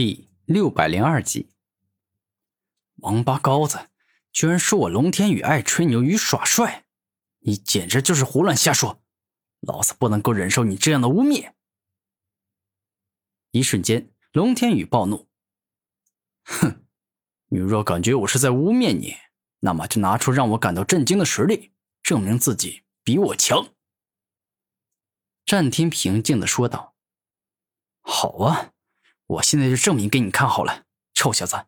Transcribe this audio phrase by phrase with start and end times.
[0.00, 1.50] 第六百零二集，
[2.98, 3.90] 王八羔子
[4.30, 6.86] 居然说我龙天宇爱吹牛与耍帅，
[7.40, 9.02] 你简直就是胡乱瞎说！
[9.58, 11.52] 老子不能够忍受你这样的污蔑！
[13.50, 15.28] 一瞬间，龙天宇暴怒
[16.46, 16.86] ：“哼，
[17.48, 19.16] 你若感觉我是在污蔑你，
[19.58, 21.72] 那么就拿出让我感到震惊的实力，
[22.04, 23.74] 证明自己比我强。”
[25.44, 26.94] 战天平静的说道
[28.00, 28.74] ：“好啊。”
[29.28, 31.66] 我现在就证明给你看好了，臭小子，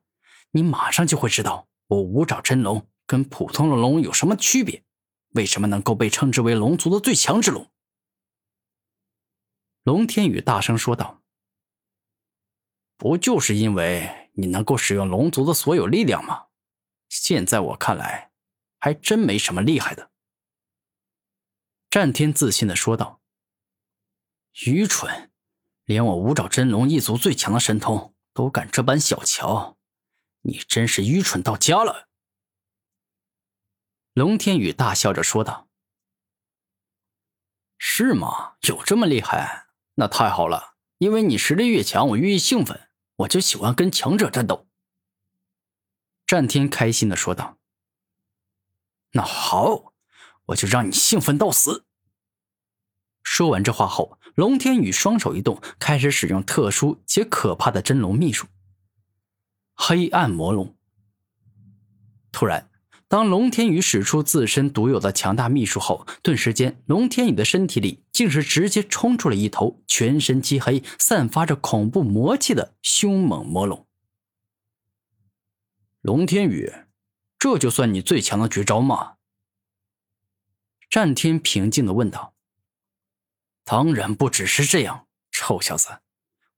[0.52, 4.82] 你马上就会知道我五爪真龙跟普通的龙有什么区别，
[5.30, 7.70] 为什么能够被称之为龙族的最强之龙。
[9.82, 11.23] 龙天宇大声说道
[12.96, 16.46] ：“不就是因为你能够使用龙族的所有力量吗？
[17.09, 18.30] 现在我看来，
[18.79, 20.10] 还真没什么厉害的。”
[21.90, 23.20] 战天自信的说道
[24.65, 25.30] ：“愚蠢。”
[25.91, 29.77] 连我五爪真龙一族最强的神通都敢这般小瞧，
[30.43, 32.09] 你真是愚蠢到家了。”
[34.15, 35.69] 龙天宇大笑着说道。
[37.77, 38.55] “是吗？
[38.60, 39.66] 有这么厉害？
[39.95, 40.77] 那太好了！
[40.99, 44.69] 因为你实力越强，我越兴奋，我就喜欢跟强者战斗。”
[46.25, 47.59] 战天开心的说道。
[49.10, 49.93] “那好，
[50.45, 51.85] 我就让你兴奋到死。”
[53.25, 58.46] 说完这话后，龙天宇双手一动，开始使用特殊且可怕的真龙秘术——
[59.74, 60.74] 黑暗魔龙。
[62.32, 62.70] 突然，
[63.08, 73.86] 当龙天宇使出自身独有的强大秘术后，顿时间，龙天宇的身体里竟是直接冲出了一头全身漆黑、散发着恐怖魔气的凶猛魔龙。
[76.03, 76.72] 龙天宇，
[77.38, 79.14] 这就算你最强的绝招吗？
[80.88, 82.34] 战天平静的问道。
[83.71, 86.00] 当然不只是这样，臭小子！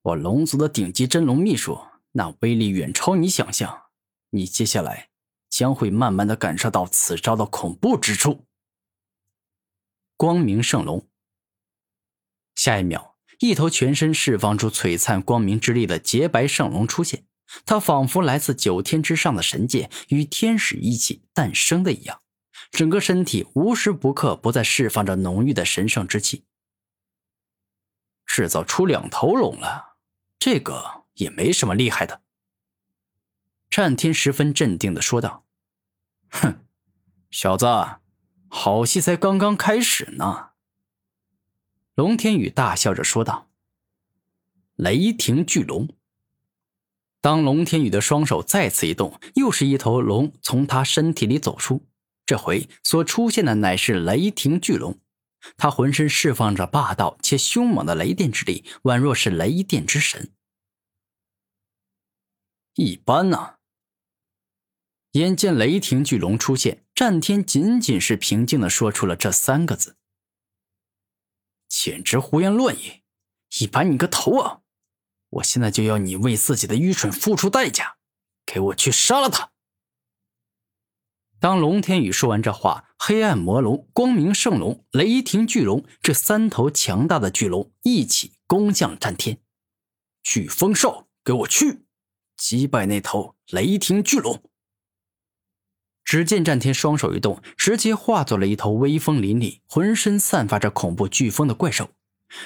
[0.00, 1.78] 我龙族的顶级真龙秘术，
[2.12, 3.82] 那威力远超你想象。
[4.30, 5.10] 你接下来
[5.50, 8.46] 将会慢慢的感受到此招的恐怖之处。
[10.17, 11.06] 光明圣龙。
[12.55, 17.27] 下一秒，一头全身释放出璀璨光明之力的洁白圣龙出现，
[17.67, 22.23] 它仿佛来自九天之上的神界，与天使一起诞生的一样，
[22.70, 26.46] 整个身体无时不刻不在释放着浓郁的神圣之气。
[28.32, 29.98] 制造出两头龙了，
[30.38, 32.22] 这个也没什么厉害的。
[33.68, 35.44] 战天十分镇定的说道
[36.32, 36.64] ：“哼，
[37.30, 37.66] 小子，
[38.48, 40.52] 好戏才刚刚开始呢。”
[41.94, 43.50] 龙天宇大笑着说道
[44.76, 45.94] ：“雷霆巨龙。”
[47.20, 51.84] 当龙天宇的双手再次一动，又是一头龙从他身体里走出，
[52.24, 54.98] 这回所出现的乃是雷霆巨龙。
[55.57, 60.33] 他浑身释放着霸道且凶猛的雷电之力，宛若是雷电之神。
[62.75, 63.57] 一般呢？
[65.13, 69.98] 眼见雷霆巨龙出现，战天仅仅是平静的说出了这三个字
[71.69, 73.03] ：“简直胡言乱语！
[73.61, 74.63] 一般你个头啊！
[75.29, 77.98] 我现在就要你为自己的愚蠢付出代价，
[78.47, 79.52] 给我去杀了他！”
[81.42, 89.41] 当龙天宇说完这话，黑暗魔龙、光明圣龙、雷霆巨龙这三头强大的巨龙一起攻向战天。
[90.23, 91.80] 飓风兽，给我去
[92.36, 94.41] 击败那头雷霆巨龙！
[96.05, 101.91] 只见战天双手一动，直接化作了一头威风凛凛、浑身散发着恐怖飓风的怪兽。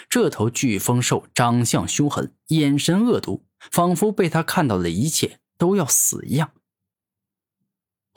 [0.08, 6.52] 这头飓风兽长相凶狠，眼神恶毒，仿佛被他看到的一切都要死一样。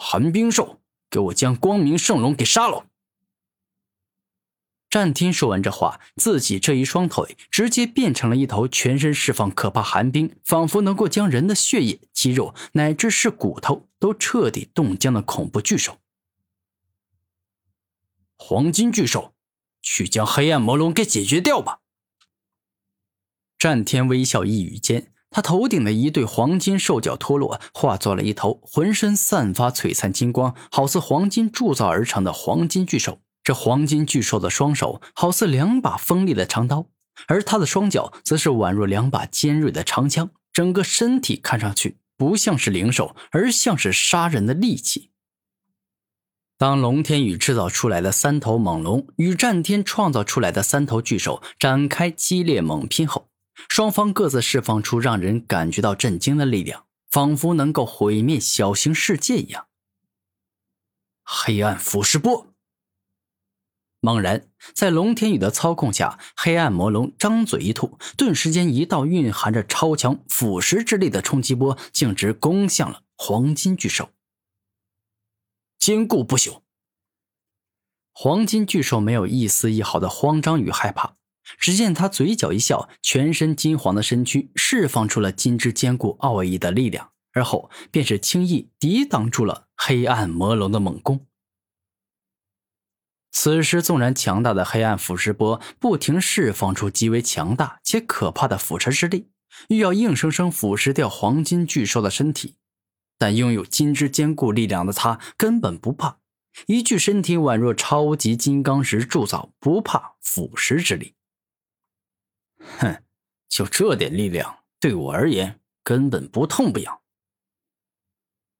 [0.01, 0.79] 寒冰兽，
[1.09, 2.85] 给我将光明圣龙给杀了！
[4.89, 15.99] 战天说完这话，自己这一双腿直接变成了一头全身释放可怕寒冰，仿佛能够将人的血液、肌肉乃至是骨头都彻底冻僵的恐怖巨兽。
[18.37, 19.35] 黄金巨兽，
[19.81, 21.81] 去将黑暗魔龙给解决掉吧！
[23.59, 25.11] 战天微笑一语间。
[25.31, 33.19] 他头顶的一对黄金兽角脱落，化作了一头浑身散发璀璨金光、好似黄金铸造而成的黄金巨兽。
[33.43, 36.87] 这黄金巨兽的双手好似两把锋利的长刀，
[37.27, 40.29] 而它的双脚则是宛若两把尖锐的长枪。
[40.51, 45.11] 整个身体看上去不像是灵兽，而像是杀人的利器。
[46.57, 53.29] 当龙天宇制造出来的三头猛龙与战天创造出来的三头巨兽展开激烈猛拼后，
[53.67, 59.67] 双方各自释放出让人感觉到震惊的力量，仿佛能够毁灭小型世界一样。
[61.23, 62.47] 黑暗腐蚀波。
[64.01, 74.11] 猛然，在龙天宇的操控下，黑暗魔龙张嘴一吐，顿时间一道蕴含着超强腐蚀之力的冲击波径直攻向了黄金巨兽。
[75.77, 76.61] 坚固不朽。
[78.13, 81.17] 黄金巨兽没有一丝一毫的慌张与害怕，
[81.57, 91.25] 只见他嘴角一笑，全身金黄的身躯释放出了金之坚固奥义的力量，而后便是轻易抵挡住了黑暗魔龙的猛攻。
[93.31, 99.29] 此时，纵然强大的黑暗腐蚀波不停释放出极为强大且可怕的腐蚀之力，
[99.69, 102.55] 欲要硬生生腐蚀掉黄金巨兽的身体，
[103.17, 106.17] 但拥有金之坚固力量的他根本不怕，
[106.65, 111.13] 一具身体宛若超级金刚石铸造，不怕腐蚀之力。
[112.59, 113.03] 哼，
[113.47, 116.99] 就这点力量，对我而言根本不痛不痒。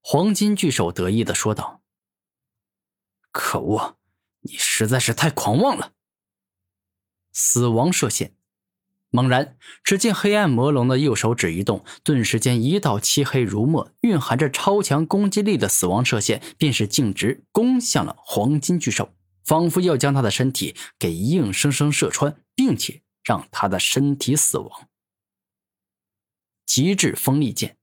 [0.00, 1.82] 黄金巨兽得意的说道
[3.30, 3.98] ：“可恶！”
[4.42, 5.92] 你实在是太狂妄了！
[7.30, 8.34] 死亡射线，
[9.10, 19.14] 猛然，只见黑暗魔龙的右手指一动，顿时间一道漆黑如墨、蕴含着超强攻击力的死亡射线，便是径直攻向了黄金巨兽，
[19.44, 24.88] 仿佛要将他的身体给硬生生射穿，并且让他的身体死亡。
[26.66, 27.76] 极致锋利剑，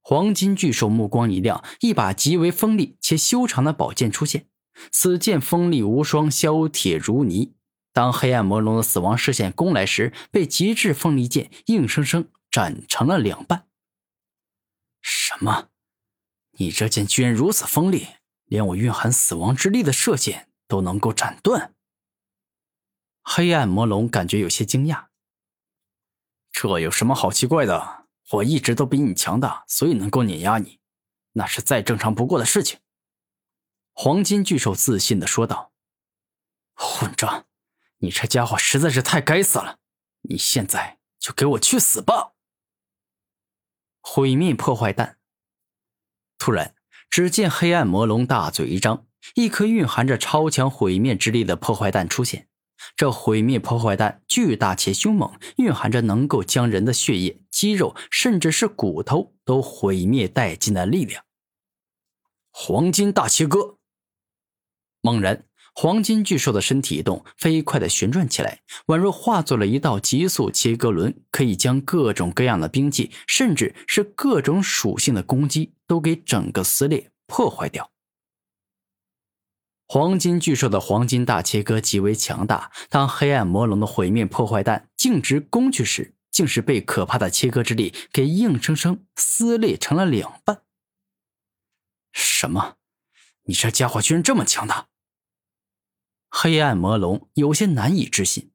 [0.00, 4.48] 黄金巨兽目光一亮，一把极为锋利且修长的宝剑出现。
[4.90, 7.54] 此剑锋利无双，削铁如泥。
[7.92, 13.66] 当黑暗魔龙的死亡视线攻来时，被极致锋利剑硬生生斩成了两半。
[15.02, 15.68] 什么？
[16.52, 18.06] 你这剑居然如此锋利，
[18.44, 21.74] 连我蕴含死亡之力的射线都能够斩断？
[23.32, 25.06] 黑暗魔龙感觉有些惊讶。
[26.50, 28.08] 这有什么好奇怪的？
[28.32, 30.80] 我一直都比你强大，所以能够碾压你，
[31.34, 32.80] 那是再正常不过的事情。
[33.92, 35.70] 黄金巨兽自信的说道
[36.74, 37.46] ：“混账！
[37.98, 39.78] 你这家伙实在是太该死了！
[40.22, 42.32] 你现在就给我去死吧！”
[44.02, 45.20] 毁灭破坏弹。
[46.36, 46.74] 突然，
[47.08, 52.48] 只见黑暗魔龙大嘴一张，一颗蕴含着超强毁灭之力的破坏弹出现。
[52.96, 61.24] 这毁灭破坏弹巨大且凶猛，蕴含着能够将人的血液、肌肉，甚至是骨头都毁灭殆尽的力量。
[62.50, 63.76] 黄金大切割。
[65.02, 77.90] 猛然，黄金巨兽的身体一动，飞快的旋转起来，宛若化作了一道极速切割轮，可以将各种各样的兵器，甚至是各种属性的攻击，都给整个撕裂破坏掉。
[79.92, 90.62] 黄金巨兽的黄金大切割极为强大，当黑暗魔龙的毁灭破坏弹径直攻去时，竟是被可怕的切割之力给硬生生撕裂成了两半。
[92.12, 92.76] 什么？
[93.46, 94.86] 你这家伙居然这么强大！
[96.28, 98.52] 黑暗魔龙有些难以置信。